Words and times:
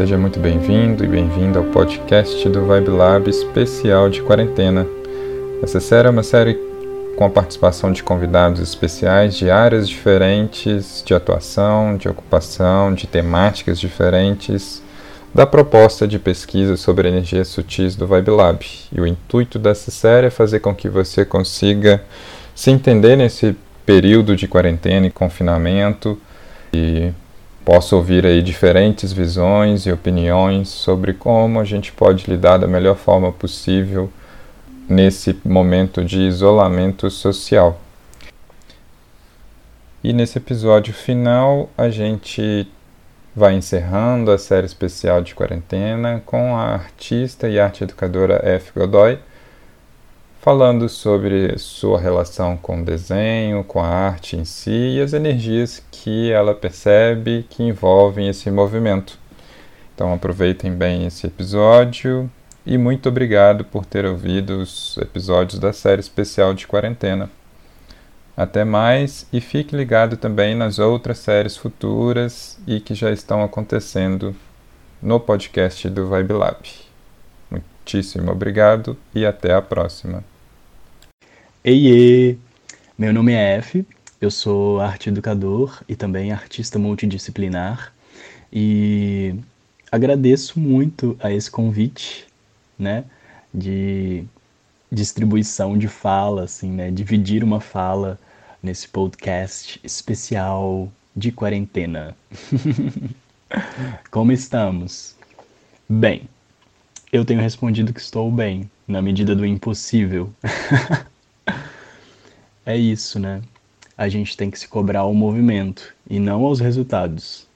seja 0.00 0.16
muito 0.16 0.40
bem-vindo 0.40 1.04
e 1.04 1.06
bem-vinda 1.06 1.58
ao 1.58 1.64
podcast 1.66 2.48
do 2.48 2.64
Vibe 2.64 2.88
Lab 2.88 3.28
especial 3.28 4.08
de 4.08 4.22
quarentena. 4.22 4.86
Essa 5.62 5.78
série 5.78 6.08
é 6.08 6.10
uma 6.10 6.22
série 6.22 6.58
com 7.18 7.26
a 7.26 7.28
participação 7.28 7.92
de 7.92 8.02
convidados 8.02 8.62
especiais 8.62 9.36
de 9.36 9.50
áreas 9.50 9.86
diferentes 9.86 11.02
de 11.04 11.12
atuação, 11.12 11.98
de 11.98 12.08
ocupação, 12.08 12.94
de 12.94 13.06
temáticas 13.06 13.78
diferentes 13.78 14.82
da 15.34 15.46
proposta 15.46 16.08
de 16.08 16.18
pesquisa 16.18 16.78
sobre 16.78 17.06
energias 17.06 17.48
sutis 17.48 17.94
do 17.94 18.06
Vibe 18.06 18.30
Lab. 18.30 18.66
E 18.90 18.98
o 19.02 19.06
intuito 19.06 19.58
dessa 19.58 19.90
série 19.90 20.28
é 20.28 20.30
fazer 20.30 20.60
com 20.60 20.74
que 20.74 20.88
você 20.88 21.26
consiga 21.26 22.02
se 22.54 22.70
entender 22.70 23.16
nesse 23.16 23.54
período 23.84 24.34
de 24.34 24.48
quarentena 24.48 25.08
e 25.08 25.10
confinamento 25.10 26.18
e 26.72 27.12
possa 27.70 27.94
ouvir 27.94 28.26
aí 28.26 28.42
diferentes 28.42 29.12
visões 29.12 29.86
e 29.86 29.92
opiniões 29.92 30.68
sobre 30.68 31.14
como 31.14 31.60
a 31.60 31.64
gente 31.64 31.92
pode 31.92 32.28
lidar 32.28 32.58
da 32.58 32.66
melhor 32.66 32.96
forma 32.96 33.30
possível 33.30 34.10
nesse 34.88 35.38
momento 35.44 36.04
de 36.04 36.18
isolamento 36.18 37.08
social. 37.08 37.80
E 40.02 40.12
nesse 40.12 40.36
episódio 40.36 40.92
final 40.92 41.70
a 41.78 41.88
gente 41.90 42.66
vai 43.36 43.54
encerrando 43.54 44.32
a 44.32 44.38
série 44.38 44.66
especial 44.66 45.22
de 45.22 45.32
quarentena 45.32 46.20
com 46.26 46.56
a 46.56 46.74
artista 46.74 47.48
e 47.48 47.60
arte 47.60 47.84
educadora 47.84 48.40
F. 48.44 48.72
Godoy, 48.74 49.16
falando 50.40 50.88
sobre 50.88 51.58
sua 51.58 52.00
relação 52.00 52.56
com 52.56 52.80
o 52.80 52.84
desenho, 52.84 53.62
com 53.62 53.78
a 53.78 53.86
arte 53.86 54.36
em 54.36 54.44
si 54.44 54.96
e 54.96 55.00
as 55.00 55.12
energias 55.12 55.82
que 55.92 56.32
ela 56.32 56.54
percebe 56.54 57.44
que 57.48 57.62
envolvem 57.62 58.26
esse 58.26 58.50
movimento. 58.50 59.18
Então 59.94 60.12
aproveitem 60.14 60.72
bem 60.72 61.06
esse 61.06 61.26
episódio 61.26 62.30
e 62.64 62.78
muito 62.78 63.10
obrigado 63.10 63.64
por 63.64 63.84
ter 63.84 64.06
ouvido 64.06 64.60
os 64.60 64.96
episódios 64.96 65.60
da 65.60 65.74
série 65.74 66.00
especial 66.00 66.54
de 66.54 66.66
quarentena. 66.66 67.30
Até 68.34 68.64
mais 68.64 69.26
e 69.30 69.42
fique 69.42 69.76
ligado 69.76 70.16
também 70.16 70.54
nas 70.54 70.78
outras 70.78 71.18
séries 71.18 71.54
futuras 71.54 72.58
e 72.66 72.80
que 72.80 72.94
já 72.94 73.10
estão 73.10 73.44
acontecendo 73.44 74.34
no 75.02 75.20
podcast 75.20 75.86
do 75.90 76.06
Vibe 76.06 76.32
Lab. 76.32 76.89
Muitíssimo 77.92 78.30
obrigado 78.30 78.96
e 79.12 79.26
até 79.26 79.52
a 79.52 79.60
próxima. 79.60 80.22
Eiê! 81.64 82.36
Meu 82.96 83.12
nome 83.12 83.32
é 83.32 83.56
F, 83.56 83.84
eu 84.20 84.30
sou 84.30 84.80
arte 84.80 85.08
educador 85.08 85.82
e 85.88 85.96
também 85.96 86.30
artista 86.30 86.78
multidisciplinar 86.78 87.92
e 88.52 89.34
agradeço 89.90 90.60
muito 90.60 91.16
a 91.18 91.32
esse 91.32 91.50
convite, 91.50 92.28
né, 92.78 93.02
de 93.52 94.22
distribuição 94.92 95.76
de 95.76 95.88
fala, 95.88 96.44
assim, 96.44 96.70
né, 96.70 96.92
dividir 96.92 97.42
uma 97.42 97.60
fala 97.60 98.20
nesse 98.62 98.86
podcast 98.86 99.80
especial 99.82 100.88
de 101.16 101.32
quarentena. 101.32 102.16
Como 104.12 104.30
estamos? 104.30 105.16
Bem, 105.88 106.28
eu 107.12 107.24
tenho 107.24 107.40
respondido 107.40 107.92
que 107.92 108.00
estou 108.00 108.30
bem, 108.30 108.70
na 108.86 109.02
medida 109.02 109.34
do 109.34 109.44
impossível. 109.44 110.32
é 112.64 112.76
isso, 112.76 113.18
né? 113.18 113.42
A 113.96 114.08
gente 114.08 114.36
tem 114.36 114.50
que 114.50 114.58
se 114.58 114.68
cobrar 114.68 115.00
ao 115.00 115.12
movimento 115.12 115.94
e 116.08 116.18
não 116.18 116.44
aos 116.44 116.60
resultados. 116.60 117.46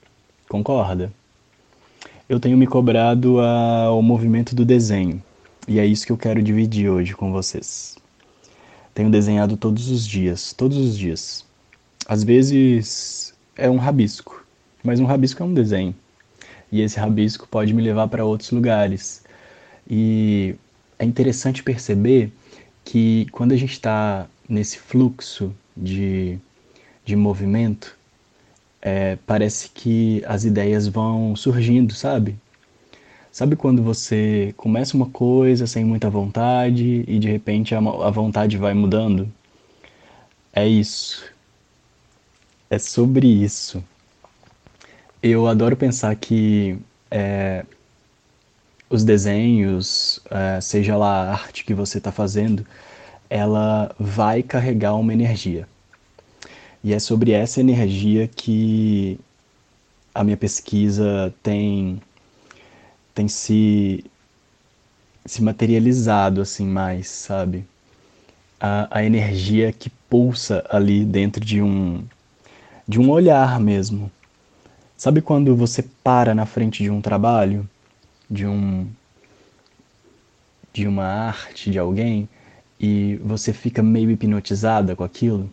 Concorda? 0.48 1.12
Eu 2.28 2.40
tenho 2.40 2.56
me 2.56 2.66
cobrado 2.66 3.40
ao 3.40 4.02
movimento 4.02 4.54
do 4.54 4.64
desenho 4.64 5.22
e 5.66 5.78
é 5.78 5.86
isso 5.86 6.04
que 6.04 6.12
eu 6.12 6.18
quero 6.18 6.42
dividir 6.42 6.90
hoje 6.90 7.14
com 7.14 7.32
vocês. 7.32 7.96
Tenho 8.92 9.10
desenhado 9.10 9.56
todos 9.56 9.90
os 9.90 10.06
dias, 10.06 10.52
todos 10.52 10.76
os 10.76 10.98
dias. 10.98 11.44
Às 12.06 12.22
vezes 12.22 13.34
é 13.56 13.70
um 13.70 13.76
rabisco, 13.76 14.44
mas 14.82 15.00
um 15.00 15.04
rabisco 15.04 15.42
é 15.42 15.46
um 15.46 15.54
desenho. 15.54 15.94
E 16.70 16.80
esse 16.80 16.98
rabisco 16.98 17.48
pode 17.48 17.72
me 17.72 17.82
levar 17.82 18.08
para 18.08 18.24
outros 18.24 18.50
lugares. 18.50 19.23
E 19.88 20.54
é 20.98 21.04
interessante 21.04 21.62
perceber 21.62 22.32
que 22.84 23.26
quando 23.32 23.52
a 23.52 23.56
gente 23.56 23.72
está 23.72 24.26
nesse 24.48 24.78
fluxo 24.78 25.54
de, 25.76 26.38
de 27.04 27.16
movimento, 27.16 27.96
é, 28.80 29.16
parece 29.26 29.70
que 29.70 30.22
as 30.26 30.44
ideias 30.44 30.86
vão 30.86 31.34
surgindo, 31.34 31.94
sabe? 31.94 32.36
Sabe 33.32 33.56
quando 33.56 33.82
você 33.82 34.54
começa 34.56 34.96
uma 34.96 35.06
coisa 35.10 35.66
sem 35.66 35.84
muita 35.84 36.08
vontade 36.08 37.04
e 37.08 37.18
de 37.18 37.28
repente 37.28 37.74
a, 37.74 37.78
a 37.78 38.10
vontade 38.10 38.56
vai 38.56 38.74
mudando? 38.74 39.28
É 40.52 40.66
isso. 40.68 41.24
É 42.70 42.78
sobre 42.78 43.26
isso. 43.26 43.82
Eu 45.22 45.48
adoro 45.48 45.76
pensar 45.76 46.14
que 46.14 46.78
é, 47.10 47.64
os 48.88 49.04
desenhos, 49.04 50.20
é, 50.30 50.60
seja 50.60 50.96
lá 50.96 51.30
a 51.30 51.32
arte 51.32 51.64
que 51.64 51.74
você 51.74 51.98
está 51.98 52.12
fazendo, 52.12 52.66
ela 53.28 53.94
vai 53.98 54.42
carregar 54.42 54.94
uma 54.94 55.12
energia. 55.12 55.66
E 56.82 56.92
é 56.92 56.98
sobre 56.98 57.32
essa 57.32 57.60
energia 57.60 58.28
que 58.28 59.18
a 60.14 60.22
minha 60.22 60.36
pesquisa 60.36 61.34
tem 61.42 62.00
tem 63.14 63.26
se 63.28 64.04
se 65.26 65.42
materializado 65.42 66.40
assim 66.42 66.66
mais, 66.66 67.08
sabe? 67.08 67.64
A, 68.60 68.98
a 68.98 69.04
energia 69.04 69.72
que 69.72 69.88
pulsa 69.88 70.64
ali 70.70 71.04
dentro 71.04 71.44
de 71.44 71.62
um 71.62 72.04
de 72.86 73.00
um 73.00 73.10
olhar 73.10 73.58
mesmo. 73.58 74.10
Sabe 74.96 75.20
quando 75.22 75.56
você 75.56 75.82
para 76.02 76.34
na 76.34 76.46
frente 76.46 76.82
de 76.82 76.90
um 76.90 77.00
trabalho, 77.00 77.68
de 78.34 78.46
um 78.46 78.90
de 80.72 80.88
uma 80.88 81.04
arte 81.04 81.70
de 81.70 81.78
alguém 81.78 82.28
e 82.80 83.16
você 83.22 83.52
fica 83.52 83.80
meio 83.80 84.10
hipnotizada 84.10 84.96
com 84.96 85.04
aquilo? 85.04 85.48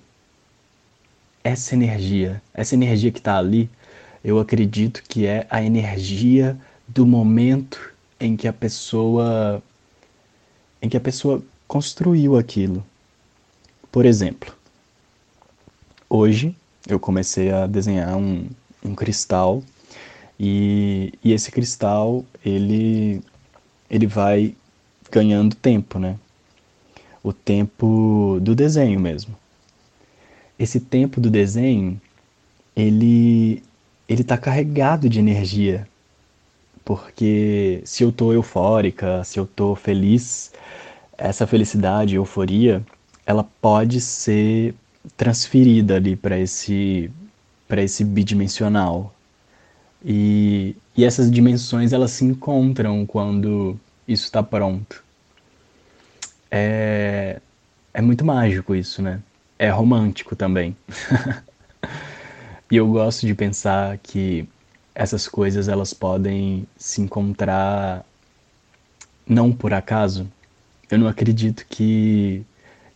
Essa 1.43 1.75
energia, 1.75 2.41
essa 2.53 2.73
energia 2.73 3.11
que 3.11 3.19
está 3.19 3.37
ali, 3.37 3.69
eu 4.23 4.39
acredito 4.39 5.03
que 5.07 5.27
é 5.27 5.45
a 5.49 5.61
energia 5.63 6.57
do 6.87 7.05
momento 7.05 7.93
em 8.19 8.35
que 8.35 8.47
a 8.47 8.53
pessoa 8.53 9.61
em 10.81 10.89
que 10.89 10.97
a 10.97 11.01
pessoa 11.01 11.43
construiu 11.67 12.35
aquilo. 12.35 12.83
Por 13.91 14.05
exemplo, 14.05 14.51
hoje 16.09 16.55
eu 16.87 16.99
comecei 16.99 17.51
a 17.51 17.67
desenhar 17.67 18.17
um, 18.17 18.49
um 18.83 18.95
cristal 18.95 19.63
e, 20.41 21.13
e 21.23 21.33
esse 21.33 21.51
cristal 21.51 22.25
ele 22.43 23.21
ele 23.89 24.07
vai 24.07 24.55
ganhando 25.11 25.55
tempo, 25.55 25.99
né? 25.99 26.17
O 27.23 27.31
tempo 27.31 28.39
do 28.41 28.55
desenho 28.55 28.99
mesmo. 28.99 29.35
Esse 30.57 30.79
tempo 30.79 31.21
do 31.21 31.29
desenho 31.29 32.01
ele 32.75 33.61
ele 34.09 34.21
está 34.21 34.37
carregado 34.37 35.07
de 35.07 35.19
energia 35.19 35.87
porque 36.83 37.81
se 37.85 38.03
eu 38.03 38.11
tô 38.11 38.33
eufórica, 38.33 39.23
se 39.23 39.39
eu 39.39 39.45
tô 39.45 39.75
feliz, 39.75 40.51
essa 41.17 41.45
felicidade, 41.47 42.15
euforia, 42.15 42.83
ela 43.25 43.43
pode 43.61 44.01
ser 44.01 44.73
transferida 45.15 45.95
ali 45.95 46.15
para 46.15 46.39
esse 46.39 47.11
para 47.67 47.81
esse 47.83 48.03
bidimensional. 48.03 49.13
E, 50.03 50.75
e 50.95 51.05
essas 51.05 51.31
dimensões 51.31 51.93
elas 51.93 52.11
se 52.11 52.25
encontram 52.25 53.05
quando 53.05 53.79
isso 54.07 54.25
está 54.25 54.41
pronto. 54.41 55.03
É, 56.49 57.39
é 57.93 58.01
muito 58.01 58.25
mágico 58.25 58.75
isso, 58.75 59.01
né? 59.01 59.21
É 59.57 59.69
romântico 59.69 60.35
também. 60.35 60.75
e 62.69 62.75
eu 62.75 62.87
gosto 62.87 63.25
de 63.27 63.35
pensar 63.35 63.97
que 63.99 64.47
essas 64.93 65.27
coisas 65.27 65.67
elas 65.67 65.93
podem 65.93 66.67
se 66.77 67.01
encontrar 67.01 68.03
não 69.25 69.51
por 69.51 69.73
acaso. 69.73 70.27
Eu 70.89 70.97
não 70.97 71.07
acredito 71.07 71.65
que 71.69 72.43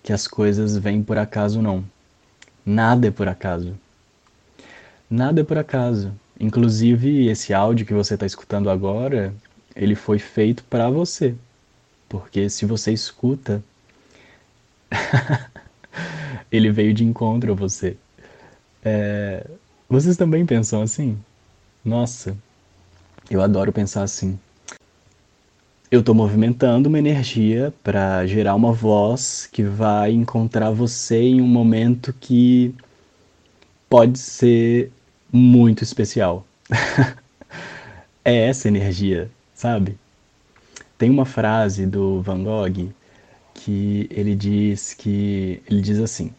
que 0.06 0.13
as 0.13 0.28
coisas 0.28 0.78
vêm 0.78 1.02
por 1.02 1.18
acaso 1.18 1.63
não. 1.63 1.84
Nada 2.63 3.07
é 3.07 3.12
por 3.12 3.28
acaso. 3.28 3.75
Nada 5.10 5.42
é 5.42 5.44
por 5.44 5.57
acaso. 5.57 6.13
Inclusive 6.39 7.27
esse 7.27 7.53
áudio 7.53 7.85
que 7.85 7.93
você 7.93 8.15
está 8.15 8.25
escutando 8.25 8.69
agora, 8.69 9.33
ele 9.75 9.95
foi 9.95 10.19
feito 10.19 10.63
para 10.65 10.89
você, 10.89 11.35
porque 12.09 12.49
se 12.49 12.65
você 12.65 12.91
escuta, 12.91 13.63
ele 16.51 16.71
veio 16.71 16.93
de 16.93 17.03
encontro 17.03 17.51
a 17.51 17.55
você. 17.55 17.97
É... 18.83 19.45
Vocês 19.89 20.17
também 20.17 20.45
pensam 20.45 20.81
assim? 20.81 21.17
Nossa, 21.83 22.35
Eu 23.29 23.41
adoro 23.41 23.71
pensar 23.71 24.03
assim. 24.03 24.39
Eu 25.89 25.99
estou 26.01 26.13
movimentando 26.15 26.89
uma 26.89 26.99
energia 26.99 27.73
para 27.83 28.25
gerar 28.27 28.55
uma 28.55 28.71
voz 28.71 29.47
que 29.51 29.63
vai 29.63 30.11
encontrar 30.11 30.71
você 30.71 31.21
em 31.21 31.41
um 31.41 31.47
momento 31.47 32.13
que 32.13 32.75
pode 33.89 34.19
ser 34.19 34.91
muito 35.31 35.83
especial. 35.83 36.45
é 38.24 38.48
essa 38.48 38.68
energia, 38.68 39.30
sabe? 39.54 39.98
Tem 40.98 41.10
uma 41.10 41.25
frase 41.25 41.86
do 41.86 42.22
Van 42.22 42.44
Gogh 42.44 42.92
que 43.54 44.07
ele 44.12 44.36
diz 44.36 44.94
que 44.94 45.62
ele 45.68 45.81
diz 45.81 46.00
assim: 46.00 46.33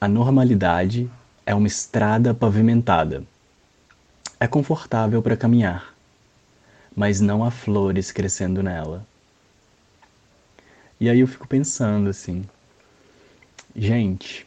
a 0.00 0.08
normalidade 0.08 1.10
é 1.46 1.54
uma 1.54 1.66
estrada 1.66 2.34
pavimentada. 2.34 3.24
É 4.38 4.46
confortável 4.46 5.22
para 5.22 5.36
caminhar, 5.36 5.94
mas 6.94 7.20
não 7.20 7.44
há 7.44 7.50
flores 7.50 8.10
crescendo 8.10 8.62
nela. 8.62 9.06
E 11.00 11.08
aí 11.08 11.20
eu 11.20 11.26
fico 11.26 11.46
pensando 11.48 12.08
assim, 12.08 12.44
gente, 13.74 14.46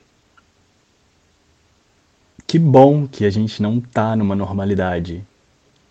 que 2.48 2.60
bom 2.60 3.08
que 3.08 3.26
a 3.26 3.30
gente 3.30 3.62
não 3.62 3.80
tá 3.80 4.16
numa 4.16 4.36
normalidade, 4.36 5.24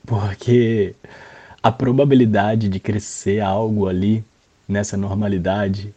porque 0.06 0.94
a 1.62 1.72
probabilidade 1.72 2.68
de 2.68 2.78
crescer 2.78 3.40
algo 3.40 3.88
ali 3.88 4.24
nessa 4.68 4.96
normalidade 4.96 5.94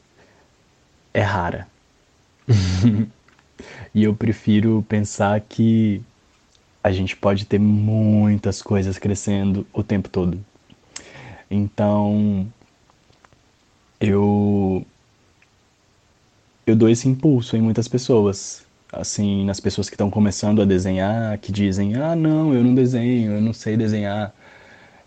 é 1.14 1.22
rara. 1.22 1.68
e 3.94 4.04
eu 4.04 4.16
prefiro 4.16 4.86
pensar 4.88 5.40
que 5.42 6.02
a 6.84 6.92
gente 6.92 7.16
pode 7.16 7.46
ter 7.46 7.60
muitas 7.60 8.62
coisas 8.62 8.98
crescendo 8.98 9.66
o 9.74 9.84
tempo 9.84 10.10
todo. 10.10 10.40
Então, 11.50 12.48
eu 14.00 14.86
eu 16.66 16.76
dou 16.76 16.90
esse 16.90 17.08
impulso 17.08 17.56
em 17.56 17.62
muitas 17.62 17.88
pessoas, 17.88 18.67
assim, 18.92 19.46
nas 19.46 19.60
pessoas 19.60 19.90
que 19.90 19.96
estão 19.96 20.10
começando 20.10 20.62
a 20.62 20.66
desenhar, 20.66 21.38
que 21.40 21.52
dizem: 21.52 21.96
"Ah, 21.96 22.16
não, 22.16 22.54
eu 22.54 22.64
não 22.64 22.76
desenho, 22.76 23.34
eu 23.34 23.42
não 23.42 23.54
sei 23.54 23.78
desenhar". 23.78 24.34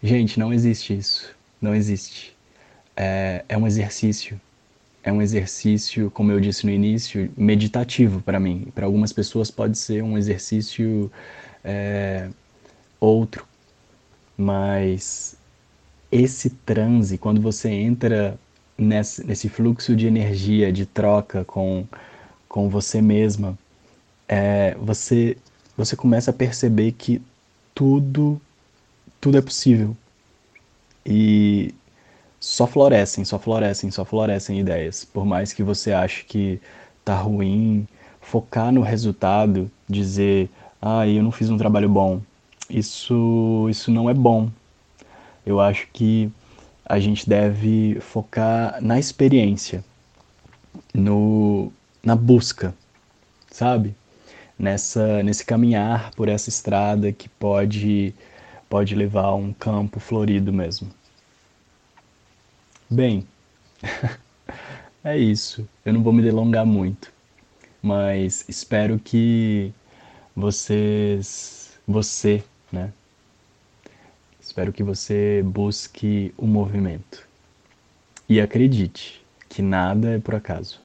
Gente, 0.03 0.39
não 0.39 0.53
existe 0.53 0.97
isso. 0.97 1.35
Não 1.61 1.75
existe. 1.75 2.37
É, 2.97 3.45
é 3.49 3.57
um 3.59 3.67
exercício. 3.67 4.41
É 5.03 5.13
um 5.13 5.23
exercício, 5.23 6.11
como 6.11 6.33
eu 6.33 6.41
disse 6.41 6.67
no 6.67 6.73
início, 6.73 7.31
meditativo 7.37 8.21
para 8.23 8.39
mim. 8.41 8.69
Para 8.75 8.87
algumas 8.87 9.13
pessoas 9.13 9.51
pode 9.51 9.79
ser 9.79 10.03
um 10.03 10.17
exercício 10.19 11.11
é, 11.65 12.29
outro. 13.01 13.47
Mas 14.37 15.37
esse 16.13 16.51
transe, 16.51 17.19
quando 17.19 17.41
você 17.41 17.71
entra 17.71 18.39
nesse, 18.77 19.27
nesse 19.27 19.49
fluxo 19.49 19.95
de 19.95 20.07
energia, 20.07 20.73
de 20.73 20.87
troca 20.87 21.45
com, 21.45 21.87
com 22.49 22.69
você 22.69 23.01
mesma, 23.03 23.59
é, 24.33 24.77
você, 24.81 25.37
você 25.77 25.97
começa 25.97 26.31
a 26.31 26.35
perceber 26.35 26.93
que 26.93 27.21
tudo 27.75 28.41
tudo 29.21 29.37
é 29.37 29.43
possível. 29.43 29.97
E 31.05 31.75
só 32.39 32.67
florescem, 32.67 33.25
só 33.25 33.39
florescem, 33.39 33.91
só 33.91 34.05
florescem 34.05 34.61
ideias. 34.61 35.05
Por 35.05 35.27
mais 35.27 35.53
que 35.53 35.63
você 35.65 35.93
ache 35.93 36.25
que 36.25 36.61
tá 37.05 37.17
ruim, 37.17 37.87
focar 38.21 38.73
no 38.73 38.83
resultado, 38.83 39.71
dizer, 39.89 40.49
ah, 40.81 41.07
eu 41.07 41.23
não 41.23 41.33
fiz 41.33 41.51
um 41.51 41.59
trabalho 41.59 41.89
bom. 41.89 42.21
Isso, 42.69 43.67
isso 43.69 43.91
não 43.91 44.09
é 44.09 44.15
bom. 44.15 44.49
Eu 45.45 45.61
acho 45.61 45.89
que 45.93 46.31
a 46.85 47.01
gente 47.01 47.29
deve 47.29 47.99
focar 48.01 48.81
na 48.81 48.99
experiência, 48.99 49.85
no, 50.95 51.73
na 52.03 52.15
busca, 52.15 52.75
sabe? 53.51 53.95
Nessa, 54.61 55.23
nesse 55.23 55.45
caminhar 55.45 56.11
por 56.15 56.29
essa 56.29 56.51
estrada 56.51 57.11
que 57.13 57.31
pode 57.31 58.15
pode 58.69 58.95
levar 58.95 59.25
a 59.25 59.35
um 59.35 59.53
campo 59.53 59.99
florido 59.99 60.53
mesmo. 60.53 60.89
Bem, 62.89 63.27
é 65.03 65.19
isso. 65.19 65.69
Eu 65.85 65.95
não 65.95 66.03
vou 66.03 66.13
me 66.13 66.23
delongar 66.23 66.65
muito, 66.67 67.13
mas 67.83 68.45
espero 68.49 68.99
que 68.99 69.73
vocês, 70.37 71.79
você, 71.87 72.45
né? 72.71 72.93
Espero 74.41 74.73
que 74.73 74.83
você 74.83 75.43
busque 75.45 76.33
o 76.37 76.47
movimento. 76.47 77.27
E 78.29 78.41
acredite 78.41 79.25
que 79.49 79.63
nada 79.63 80.11
é 80.11 80.19
por 80.21 80.35
acaso. 80.37 80.79